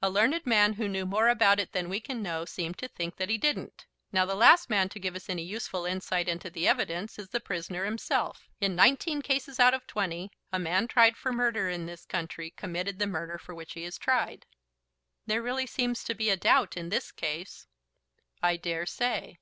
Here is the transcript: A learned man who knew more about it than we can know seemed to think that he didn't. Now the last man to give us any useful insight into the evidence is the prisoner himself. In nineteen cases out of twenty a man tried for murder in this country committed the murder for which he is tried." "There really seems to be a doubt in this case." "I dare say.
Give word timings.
A 0.00 0.08
learned 0.08 0.46
man 0.46 0.74
who 0.74 0.86
knew 0.86 1.04
more 1.04 1.26
about 1.28 1.58
it 1.58 1.72
than 1.72 1.88
we 1.88 1.98
can 1.98 2.22
know 2.22 2.44
seemed 2.44 2.78
to 2.78 2.86
think 2.86 3.16
that 3.16 3.28
he 3.28 3.36
didn't. 3.36 3.84
Now 4.12 4.24
the 4.24 4.36
last 4.36 4.70
man 4.70 4.88
to 4.90 5.00
give 5.00 5.16
us 5.16 5.28
any 5.28 5.42
useful 5.42 5.86
insight 5.86 6.28
into 6.28 6.50
the 6.50 6.68
evidence 6.68 7.18
is 7.18 7.30
the 7.30 7.40
prisoner 7.40 7.84
himself. 7.84 8.48
In 8.60 8.76
nineteen 8.76 9.22
cases 9.22 9.58
out 9.58 9.74
of 9.74 9.88
twenty 9.88 10.30
a 10.52 10.58
man 10.60 10.86
tried 10.86 11.16
for 11.16 11.32
murder 11.32 11.68
in 11.68 11.86
this 11.86 12.04
country 12.06 12.50
committed 12.52 13.00
the 13.00 13.08
murder 13.08 13.38
for 13.38 13.56
which 13.56 13.72
he 13.72 13.82
is 13.82 13.98
tried." 13.98 14.46
"There 15.26 15.42
really 15.42 15.66
seems 15.66 16.04
to 16.04 16.14
be 16.14 16.30
a 16.30 16.36
doubt 16.36 16.76
in 16.76 16.88
this 16.90 17.10
case." 17.10 17.66
"I 18.40 18.58
dare 18.58 18.86
say. 18.86 19.40